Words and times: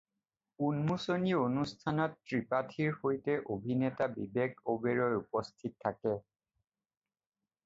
উন্মোচনী 0.67 1.33
অনুষ্ঠানত 1.41 2.15
ত্ৰিপাঠীৰ 2.29 2.95
সৈতে 3.03 3.35
অভিনেতা 3.57 4.09
বিবেক 4.17 4.57
অ'বেৰয় 4.75 5.21
উপস্থিত 5.21 5.87
থাকে। 5.87 6.17